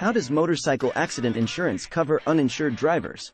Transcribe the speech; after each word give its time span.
How 0.00 0.12
does 0.12 0.30
motorcycle 0.30 0.92
accident 0.94 1.36
insurance 1.36 1.84
cover 1.84 2.22
uninsured 2.26 2.74
drivers? 2.74 3.32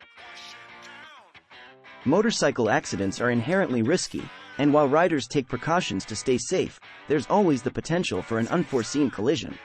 Motorcycle 2.04 2.68
accidents 2.70 3.20
are 3.20 3.30
inherently 3.30 3.82
risky, 3.82 4.28
and 4.58 4.74
while 4.74 4.88
riders 4.88 5.28
take 5.28 5.46
precautions 5.46 6.04
to 6.06 6.16
stay 6.16 6.36
safe, 6.38 6.80
there's 7.06 7.28
always 7.28 7.62
the 7.62 7.70
potential 7.70 8.20
for 8.20 8.40
an 8.40 8.48
unforeseen 8.48 9.12
collision. 9.12 9.56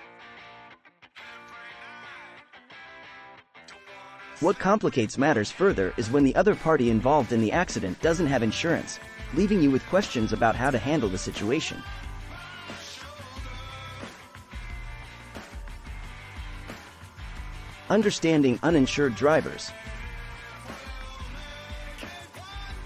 What 4.39 4.59
complicates 4.59 5.18
matters 5.18 5.49
further 5.49 5.95
is 5.97 6.11
when 6.11 6.23
the 6.23 6.36
other 6.36 6.54
party 6.54 6.91
involved 6.91 7.31
in 7.33 7.41
the 7.41 7.52
accident 7.52 7.99
doesn't 8.02 8.27
have 8.27 8.43
insurance, 8.43 8.99
leaving 9.33 9.59
you 9.59 9.71
with 9.71 9.83
questions 9.88 10.33
about 10.33 10.55
how 10.55 10.70
to 10.70 10.77
handle 10.77 11.09
the 11.09 11.18
situation. 11.18 11.81
Understanding 17.92 18.58
uninsured 18.64 19.15
drivers. 19.15 19.70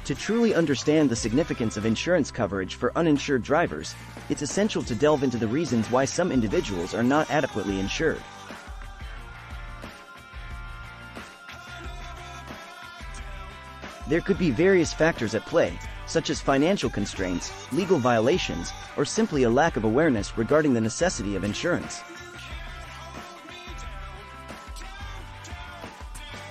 To 0.05 0.15
truly 0.15 0.55
understand 0.55 1.11
the 1.11 1.15
significance 1.15 1.77
of 1.77 1.85
insurance 1.85 2.31
coverage 2.31 2.73
for 2.73 2.91
uninsured 2.97 3.43
drivers, 3.43 3.93
it's 4.29 4.41
essential 4.41 4.81
to 4.81 4.95
delve 4.95 5.21
into 5.21 5.37
the 5.37 5.45
reasons 5.45 5.91
why 5.91 6.05
some 6.05 6.31
individuals 6.31 6.95
are 6.95 7.03
not 7.03 7.29
adequately 7.29 7.79
insured. 7.79 8.23
There 14.07 14.21
could 14.21 14.39
be 14.39 14.49
various 14.49 14.91
factors 14.91 15.35
at 15.35 15.45
play, 15.45 15.77
such 16.07 16.31
as 16.31 16.41
financial 16.41 16.89
constraints, 16.89 17.51
legal 17.71 17.99
violations, 17.99 18.73
or 18.97 19.05
simply 19.05 19.43
a 19.43 19.49
lack 19.51 19.77
of 19.77 19.83
awareness 19.83 20.35
regarding 20.35 20.73
the 20.73 20.81
necessity 20.81 21.35
of 21.35 21.43
insurance. 21.43 22.01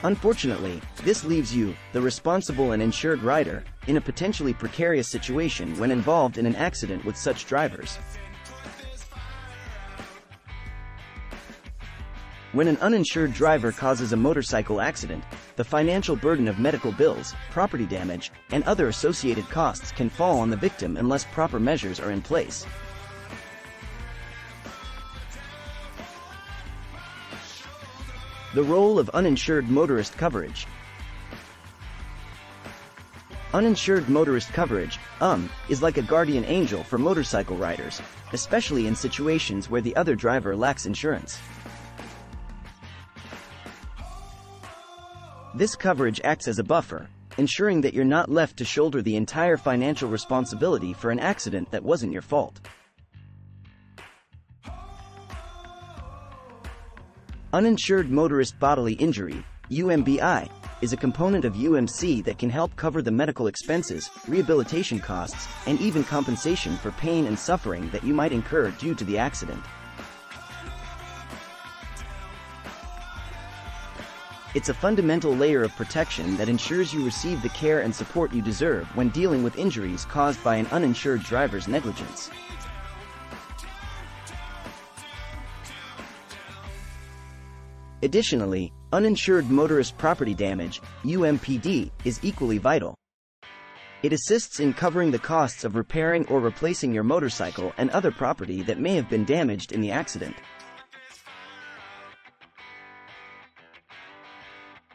Unfortunately, 0.05 0.83
this 1.03 1.25
leaves 1.25 1.57
you, 1.57 1.75
the 1.95 2.01
responsible 2.01 2.73
and 2.73 2.83
insured 2.83 3.23
rider, 3.23 3.65
in 3.87 3.97
a 3.97 4.01
potentially 4.03 4.53
precarious 4.53 5.09
situation 5.09 5.79
when 5.79 5.91
involved 5.91 6.37
in 6.37 6.45
an 6.45 6.55
accident 6.57 7.03
with 7.07 7.17
such 7.17 7.47
drivers. 7.47 7.99
When 12.53 12.69
an 12.69 12.77
uninsured 12.83 13.33
driver 13.33 13.73
causes 13.73 14.13
a 14.13 14.17
motorcycle 14.17 14.83
accident, 14.83 15.25
the 15.57 15.65
financial 15.65 16.17
burden 16.17 16.49
of 16.49 16.59
medical 16.59 16.93
bills, 16.93 17.35
property 17.51 17.87
damage, 17.87 18.31
and 18.51 18.63
other 18.65 18.89
associated 18.89 19.49
costs 19.49 19.91
can 19.91 20.11
fall 20.11 20.39
on 20.39 20.51
the 20.51 20.57
victim 20.57 20.99
unless 20.99 21.25
proper 21.33 21.59
measures 21.59 21.99
are 21.99 22.11
in 22.11 22.21
place. 22.21 22.67
The 28.55 28.63
role 28.63 29.01
of 29.01 29.11
uninsured 29.11 29.69
motorist 29.69 30.17
coverage. 30.17 30.69
Uninsured 33.53 34.09
motorist 34.09 34.53
coverage, 34.53 35.01
UM, 35.21 35.51
is 35.69 35.83
like 35.83 35.97
a 35.97 36.03
guardian 36.03 36.45
angel 36.45 36.85
for 36.85 36.97
motorcycle 36.97 37.57
riders, 37.57 38.01
especially 38.33 38.87
in 38.87 38.95
situations 38.95 39.69
where 39.69 39.81
the 39.81 39.97
other 39.97 40.15
driver 40.15 40.55
lacks 40.55 40.87
insurance. 40.87 41.41
This 45.57 45.75
coverage 45.75 46.21
acts 46.23 46.47
as 46.47 46.61
a 46.61 46.65
buffer, 46.65 47.09
ensuring 47.39 47.81
that 47.81 47.93
you're 47.93 48.05
not 48.05 48.31
left 48.31 48.57
to 48.59 48.65
shoulder 48.65 49.03
the 49.03 49.17
entire 49.17 49.57
financial 49.57 50.09
responsibility 50.09 50.93
for 50.93 51.11
an 51.11 51.19
accident 51.19 51.73
that 51.73 51.83
wasn't 51.83 52.13
your 52.13 52.23
fault. 52.23 52.61
Uninsured 57.55 58.11
Motorist 58.11 58.59
Bodily 58.59 58.95
Injury, 58.95 59.45
UMBI, 59.71 60.49
is 60.81 60.93
a 60.93 60.97
component 60.97 61.45
of 61.45 61.55
UMC 61.55 62.25
that 62.25 62.37
can 62.37 62.51
help 62.51 62.75
cover 62.75 63.01
the 63.01 63.13
medical 63.13 63.47
expenses, 63.47 64.11
rehabilitation 64.27 64.99
costs, 64.99 65.47
and 65.69 65.81
even 65.81 66.03
compensation 66.03 66.77
for 66.77 66.91
pain 66.91 67.27
and 67.27 67.39
suffering 67.39 67.89
that 67.91 68.03
you 68.03 68.13
might 68.13 68.33
incur 68.33 68.73
due 68.73 68.93
to 68.97 69.05
the 69.05 69.17
accident. 69.17 69.63
It's 74.57 74.71
a 74.71 74.75
fundamental 74.75 75.37
layer 75.37 75.63
of 75.63 75.77
protection 75.77 76.37
that 76.39 76.49
ensures 76.49 76.93
you 76.93 77.05
receive 77.05 77.41
the 77.41 77.51
care 77.51 77.83
and 77.83 77.95
support 77.95 78.33
you 78.33 78.43
deserve 78.43 78.89
when 78.97 79.11
dealing 79.11 79.45
with 79.45 79.57
injuries 79.57 80.05
caused 80.07 80.43
by 80.43 80.57
an 80.57 80.67
uninsured 80.73 81.23
driver's 81.23 81.69
negligence. 81.69 82.33
Additionally, 88.05 88.71
uninsured 88.93 89.51
motorist 89.51 89.97
property 89.97 90.35
damage, 90.35 90.83
UMPD, 91.05 91.91
is 92.05 92.21
equally 92.23 92.59
vital. 92.59 92.95
It 94.03 94.13
assists 94.13 94.61
in 94.61 94.75
covering 94.75 95.11
the 95.11 95.19
costs 95.19 95.65
of 95.65 95.75
repairing 95.75 96.27
or 96.29 96.39
replacing 96.39 96.93
your 96.93 97.03
motorcycle 97.03 97.73
and 97.79 97.89
other 97.91 98.11
property 98.11 98.61
that 98.65 98.79
may 98.79 98.95
have 98.95 99.09
been 99.09 99.25
damaged 99.25 99.73
in 99.73 99.81
the 99.81 99.91
accident. 99.91 100.37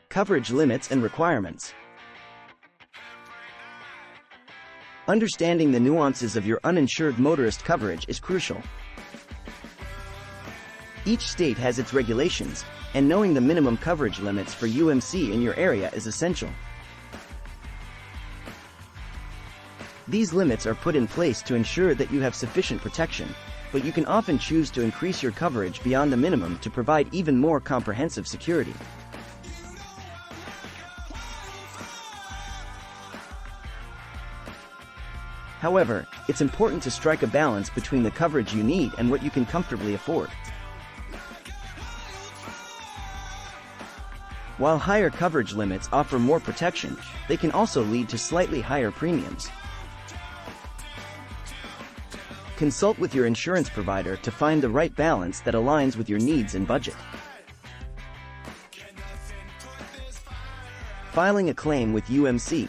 Coverage 0.09 0.52
limits 0.52 0.91
and 0.91 1.02
requirements. 1.02 1.74
Understanding 5.08 5.72
the 5.72 5.80
nuances 5.80 6.36
of 6.36 6.46
your 6.46 6.59
uninsured 6.64 7.18
motorist 7.18 7.66
coverage 7.66 8.06
is 8.08 8.20
crucial. 8.20 8.62
Each 11.09 11.28
state 11.28 11.58
has 11.58 11.80
its 11.80 11.92
regulations, 11.92 12.66
and 12.94 13.09
knowing 13.09 13.34
the 13.34 13.42
minimum 13.42 13.78
coverage 13.78 14.20
limits 14.20 14.53
for 14.53 14.68
UMC 14.68 15.34
in 15.34 15.42
your 15.42 15.56
area 15.56 15.90
is 15.92 16.06
essential. 16.06 16.52
These 20.08 20.34
limits 20.34 20.68
are 20.68 20.75
put 20.75 20.96
in 20.96 21.08
place 21.08 21.42
to 21.42 21.56
ensure 21.56 21.96
that 21.96 22.12
you 22.12 22.22
have 22.22 22.36
sufficient 22.36 22.80
protection, 22.84 23.28
but 23.72 23.84
you 23.84 23.92
can 23.92 24.06
often 24.06 24.38
choose 24.38 24.70
to 24.70 24.84
increase 24.84 25.24
your 25.24 25.31
coverage 25.31 25.81
beyond 25.81 26.14
the 26.14 26.18
minimum 26.18 26.59
to 26.59 26.70
provide 26.70 27.12
even 27.12 27.40
more 27.40 27.59
comprehensive 27.59 28.28
security. 28.28 28.76
However, 35.59 36.06
it's 36.28 36.41
important 36.41 36.84
to 36.84 36.91
strike 36.91 37.24
a 37.24 37.28
balance 37.28 37.72
between 37.72 38.03
the 38.03 38.12
coverage 38.12 38.53
you 38.53 38.62
need 38.62 38.91
and 39.00 39.09
what 39.09 39.24
you 39.24 39.31
can 39.31 39.47
comfortably 39.47 39.96
afford. 39.96 40.30
While 44.59 44.78
higher 44.78 45.09
coverage 45.09 45.53
limits 45.53 45.88
offer 45.94 46.20
more 46.20 46.42
protection, 46.42 46.97
they 47.30 47.38
can 47.38 47.50
also 47.52 47.81
lead 47.81 48.09
to 48.09 48.18
slightly 48.18 48.59
higher 48.59 48.92
premiums. 48.92 49.50
Consult 52.58 53.00
with 53.00 53.16
your 53.16 53.25
insurance 53.25 53.70
provider 53.70 54.18
to 54.18 54.31
find 54.31 54.62
the 54.62 54.68
right 54.68 54.94
balance 54.97 55.40
that 55.42 55.53
aligns 55.53 55.96
with 55.96 56.09
your 56.09 56.20
needs 56.20 56.56
and 56.56 56.68
budget. 56.68 56.96
Filing 61.14 61.50
a 61.50 61.53
claim 61.53 61.94
with 61.94 62.03
UMC. 62.08 62.68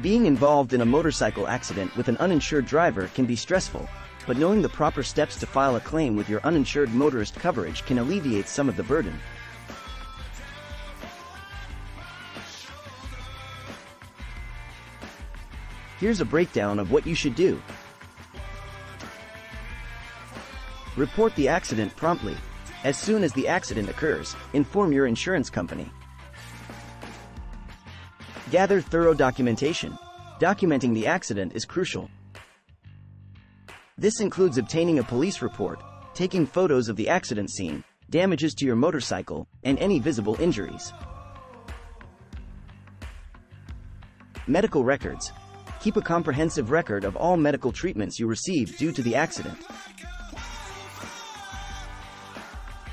Being 0.00 0.24
involved 0.24 0.72
in 0.72 0.80
a 0.80 0.86
motorcycle 0.86 1.46
accident 1.46 1.94
with 1.98 2.08
an 2.08 2.16
uninsured 2.16 2.64
driver 2.64 3.10
can 3.14 3.26
be 3.26 3.36
stressful, 3.36 3.86
but 4.28 4.36
knowing 4.36 4.60
the 4.60 4.68
proper 4.68 5.02
steps 5.02 5.40
to 5.40 5.46
file 5.46 5.76
a 5.76 5.80
claim 5.80 6.14
with 6.14 6.28
your 6.28 6.42
uninsured 6.44 6.92
motorist 6.92 7.34
coverage 7.34 7.82
can 7.86 7.96
alleviate 7.96 8.46
some 8.46 8.68
of 8.68 8.76
the 8.76 8.82
burden. 8.82 9.18
Here's 15.98 16.20
a 16.20 16.26
breakdown 16.26 16.78
of 16.78 16.92
what 16.92 17.06
you 17.06 17.14
should 17.14 17.34
do. 17.34 17.60
Report 20.94 21.34
the 21.34 21.48
accident 21.48 21.96
promptly. 21.96 22.36
As 22.84 22.98
soon 22.98 23.24
as 23.24 23.32
the 23.32 23.48
accident 23.48 23.88
occurs, 23.88 24.36
inform 24.52 24.92
your 24.92 25.06
insurance 25.06 25.48
company. 25.48 25.90
Gather 28.50 28.82
thorough 28.82 29.14
documentation. 29.14 29.98
Documenting 30.38 30.92
the 30.92 31.06
accident 31.06 31.52
is 31.54 31.64
crucial. 31.64 32.10
This 34.00 34.20
includes 34.20 34.58
obtaining 34.58 35.00
a 35.00 35.02
police 35.02 35.42
report, 35.42 35.80
taking 36.14 36.46
photos 36.46 36.88
of 36.88 36.94
the 36.94 37.08
accident 37.08 37.50
scene, 37.50 37.82
damages 38.10 38.54
to 38.54 38.64
your 38.64 38.76
motorcycle, 38.76 39.48
and 39.64 39.76
any 39.80 39.98
visible 39.98 40.40
injuries. 40.40 40.92
Medical 44.46 44.84
records. 44.84 45.32
Keep 45.80 45.96
a 45.96 46.00
comprehensive 46.00 46.70
record 46.70 47.02
of 47.02 47.16
all 47.16 47.36
medical 47.36 47.72
treatments 47.72 48.20
you 48.20 48.28
received 48.28 48.78
due 48.78 48.92
to 48.92 49.02
the 49.02 49.16
accident. 49.16 49.58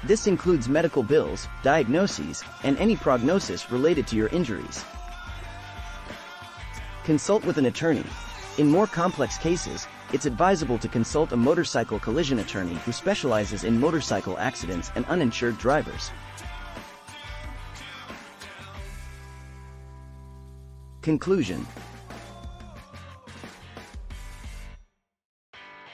This 0.04 0.26
includes 0.26 0.68
medical 0.68 1.04
bills, 1.04 1.48
diagnoses, 1.62 2.44
and 2.64 2.80
any 2.80 2.96
prognosis 2.96 3.72
related 3.72 4.08
to 4.08 4.16
your 4.16 4.30
injuries. 4.30 4.84
Consult 7.04 7.46
with 7.46 7.60
an 7.60 7.68
attorney. 7.68 8.06
In 8.58 8.68
more 8.68 8.88
complex 8.88 9.38
cases, 9.38 9.88
it's 10.14 10.26
advisable 10.26 10.78
to 10.78 10.88
consult 10.88 11.32
a 11.32 11.38
motorcycle 11.38 12.00
collision 12.00 12.40
attorney 12.40 12.76
who 12.86 12.92
specializes 12.92 13.64
in 13.64 13.80
motorcycle 13.80 14.38
accidents 14.38 14.92
and 14.96 15.06
uninsured 15.06 15.58
drivers. 15.58 16.12
Conclusion 21.02 21.66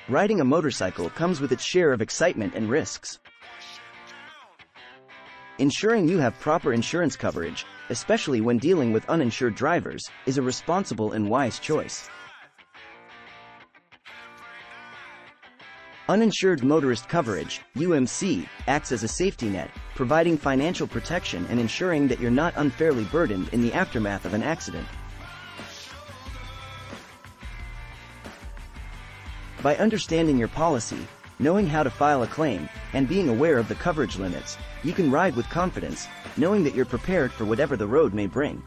Riding 0.09 0.41
a 0.41 0.45
motorcycle 0.45 1.09
comes 1.09 1.39
with 1.39 1.51
its 1.51 1.63
share 1.63 1.93
of 1.93 2.01
excitement 2.01 2.53
and 2.55 2.69
risks. 2.69 3.19
Ensuring 5.57 6.07
you 6.07 6.17
have 6.17 6.39
proper 6.39 6.73
insurance 6.73 7.15
coverage, 7.15 7.65
especially 7.89 8.41
when 8.41 8.57
dealing 8.57 8.91
with 8.91 9.07
uninsured 9.09 9.55
drivers, 9.55 10.09
is 10.25 10.37
a 10.37 10.41
responsible 10.41 11.11
and 11.11 11.29
wise 11.29 11.59
choice. 11.59 12.09
Uninsured 16.11 16.61
Motorist 16.61 17.07
Coverage, 17.07 17.61
UMC, 17.77 18.45
acts 18.67 18.91
as 18.91 19.01
a 19.03 19.07
safety 19.07 19.47
net, 19.47 19.71
providing 19.95 20.37
financial 20.37 20.85
protection 20.85 21.47
and 21.49 21.57
ensuring 21.57 22.05
that 22.09 22.19
you're 22.19 22.29
not 22.29 22.53
unfairly 22.57 23.05
burdened 23.05 23.47
in 23.53 23.61
the 23.61 23.71
aftermath 23.71 24.25
of 24.25 24.33
an 24.33 24.43
accident. 24.43 24.85
By 29.63 29.77
understanding 29.77 30.37
your 30.37 30.49
policy, 30.49 31.07
knowing 31.39 31.65
how 31.65 31.81
to 31.81 31.89
file 31.89 32.23
a 32.23 32.27
claim, 32.27 32.67
and 32.91 33.07
being 33.07 33.29
aware 33.29 33.57
of 33.57 33.69
the 33.69 33.75
coverage 33.75 34.17
limits, 34.17 34.57
you 34.83 34.91
can 34.91 35.09
ride 35.09 35.37
with 35.37 35.49
confidence, 35.49 36.09
knowing 36.35 36.65
that 36.65 36.75
you're 36.75 36.83
prepared 36.83 37.31
for 37.31 37.45
whatever 37.45 37.77
the 37.77 37.87
road 37.87 38.13
may 38.13 38.27
bring. 38.27 38.61